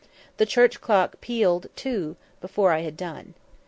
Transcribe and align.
The 0.37 0.47
church 0.47 0.81
clock 0.81 1.21
pealed 1.21 1.67
out 1.67 1.75
two 1.75 2.15
before 2.39 2.71
I 2.71 2.79
had 2.79 2.97
done. 2.97 3.35